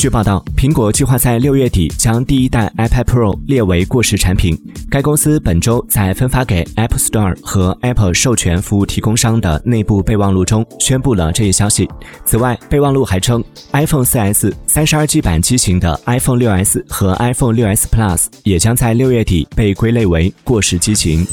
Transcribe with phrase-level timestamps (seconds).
[0.00, 4.58] 据报道，苹果计划在六月底将第一代 iPad Pro 列为过时产品。
[4.90, 11.86] 该公司本周在分发给 Apple Store 和 Apple 授权服务提供商的内部备忘录中宣布了这一消息。
[12.24, 21.26] 此外，备忘录还称，iPhone 4S、32G 版机型的 iPhone 6s 和 iPhone 6s Plus 也将在六月底被归类为过时机型。